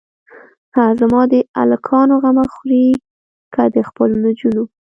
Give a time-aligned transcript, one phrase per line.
[0.75, 2.85] هه زما د الکانو غمه خورې
[3.53, 4.63] که د خپلو جونو.